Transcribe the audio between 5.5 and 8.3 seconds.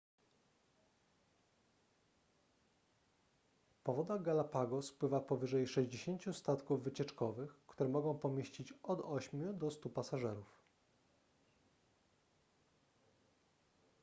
60 statków wycieczkowych które mogą